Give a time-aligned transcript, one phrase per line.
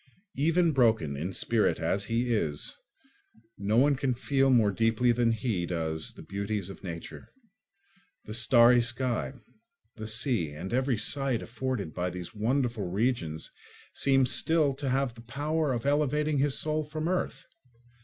[0.33, 2.75] Even broken in spirit as he is,
[3.55, 7.31] no one can feel more deeply than he does the beauties of nature.
[8.25, 9.33] The starry sky,
[9.97, 13.51] the sea, and every sight afforded by these wonderful regions
[13.93, 17.45] seem still to have the power of elevating his soul from earth.